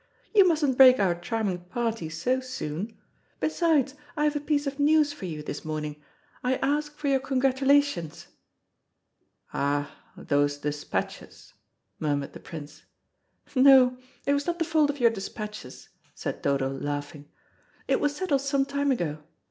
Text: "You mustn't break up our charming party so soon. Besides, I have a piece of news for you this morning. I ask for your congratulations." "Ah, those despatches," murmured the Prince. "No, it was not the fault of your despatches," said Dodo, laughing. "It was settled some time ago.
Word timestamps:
"You 0.33 0.47
mustn't 0.47 0.77
break 0.77 0.95
up 0.95 1.01
our 1.05 1.13
charming 1.13 1.59
party 1.65 2.09
so 2.09 2.39
soon. 2.39 2.97
Besides, 3.39 3.93
I 4.17 4.23
have 4.23 4.35
a 4.35 4.39
piece 4.39 4.65
of 4.65 4.79
news 4.79 5.13
for 5.13 5.25
you 5.27 5.43
this 5.43 5.63
morning. 5.63 6.01
I 6.43 6.55
ask 6.55 6.95
for 6.97 7.07
your 7.07 7.19
congratulations." 7.19 8.25
"Ah, 9.53 9.95
those 10.17 10.57
despatches," 10.57 11.53
murmured 11.99 12.33
the 12.33 12.39
Prince. 12.39 12.81
"No, 13.53 13.95
it 14.25 14.33
was 14.33 14.47
not 14.47 14.57
the 14.57 14.65
fault 14.65 14.89
of 14.89 14.99
your 14.99 15.11
despatches," 15.11 15.89
said 16.15 16.41
Dodo, 16.41 16.71
laughing. 16.71 17.29
"It 17.87 17.99
was 17.99 18.15
settled 18.15 18.41
some 18.41 18.65
time 18.65 18.89
ago. 18.89 19.19